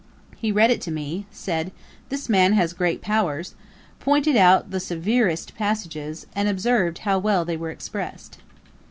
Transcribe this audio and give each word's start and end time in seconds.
He 0.35 0.51
read 0.51 0.71
it 0.71 0.81
to 0.81 0.91
me; 0.91 1.27
said, 1.29 1.71
"this 2.09 2.27
man 2.27 2.53
has 2.53 2.73
great 2.73 3.03
powers," 3.03 3.53
pointed 3.99 4.35
out 4.35 4.71
the 4.71 4.79
severest 4.79 5.53
passages, 5.53 6.25
and 6.35 6.49
observed 6.49 6.97
how 7.05 7.19
well 7.19 7.45
they 7.45 7.55
were 7.55 7.69
expressed.' 7.69 8.39